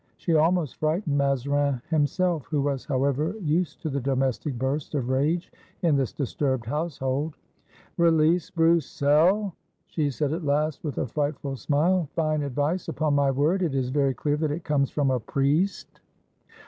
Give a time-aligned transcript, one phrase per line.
[0.17, 5.51] She almost frightened Mazarin himself, who was, however, used to the domestic bursts of rage
[5.83, 7.35] in this disturbed household.
[7.97, 9.53] "Release Broussel!"
[9.85, 13.61] she said at last, with a frightful smile; "fine advice, upon my word!
[13.61, 16.01] It is very clear that it comes from a priest."